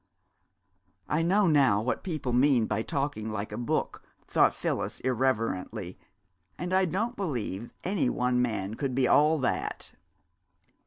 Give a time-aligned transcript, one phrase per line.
[1.07, 5.99] "I know now what people mean by 'talking like a book,'" thought Phyllis irreverently.
[6.57, 9.93] "And I don't believe any one man could be all that!"